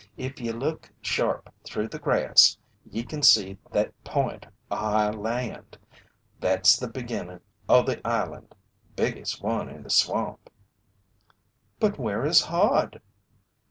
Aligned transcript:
"If 0.17 0.39
ye 0.39 0.51
look 0.51 0.89
sharp 1.03 1.53
through 1.63 1.89
the 1.89 1.99
grass, 1.99 2.57
ye 2.89 3.03
can 3.03 3.21
see 3.21 3.59
thet 3.71 3.93
point 4.03 4.47
o' 4.71 4.75
high 4.75 5.11
land. 5.11 5.77
Thet's 6.39 6.75
the 6.75 6.87
beginnin' 6.87 7.41
o' 7.69 7.83
the 7.83 8.01
island 8.03 8.55
biggest 8.95 9.43
one 9.43 9.69
in 9.69 9.83
the 9.83 9.91
swamp." 9.91 10.49
"But 11.79 11.99
where 11.99 12.25
is 12.25 12.41
Hod?" 12.41 12.99